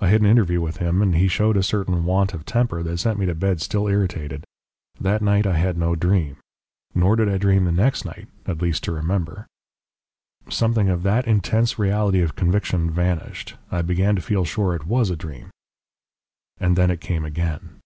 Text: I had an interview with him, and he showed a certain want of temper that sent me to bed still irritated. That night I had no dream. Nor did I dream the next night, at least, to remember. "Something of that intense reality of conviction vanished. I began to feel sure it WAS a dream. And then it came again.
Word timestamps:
I 0.00 0.06
had 0.10 0.20
an 0.20 0.28
interview 0.28 0.60
with 0.60 0.76
him, 0.76 1.02
and 1.02 1.16
he 1.16 1.26
showed 1.26 1.56
a 1.56 1.62
certain 1.64 2.04
want 2.04 2.32
of 2.34 2.44
temper 2.44 2.84
that 2.84 2.98
sent 2.98 3.18
me 3.18 3.26
to 3.26 3.34
bed 3.34 3.60
still 3.60 3.88
irritated. 3.88 4.44
That 5.00 5.22
night 5.22 5.44
I 5.44 5.56
had 5.58 5.76
no 5.76 5.96
dream. 5.96 6.36
Nor 6.94 7.16
did 7.16 7.28
I 7.28 7.36
dream 7.36 7.64
the 7.64 7.72
next 7.72 8.04
night, 8.04 8.28
at 8.46 8.62
least, 8.62 8.84
to 8.84 8.92
remember. 8.92 9.48
"Something 10.48 10.88
of 10.88 11.02
that 11.02 11.26
intense 11.26 11.80
reality 11.80 12.20
of 12.22 12.36
conviction 12.36 12.92
vanished. 12.92 13.56
I 13.68 13.82
began 13.82 14.14
to 14.14 14.22
feel 14.22 14.44
sure 14.44 14.72
it 14.76 14.86
WAS 14.86 15.10
a 15.10 15.16
dream. 15.16 15.50
And 16.58 16.76
then 16.76 16.88
it 16.92 17.00
came 17.00 17.24
again. 17.24 17.80